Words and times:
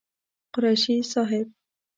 قريشي 0.55 0.95
صاحب 1.11 1.47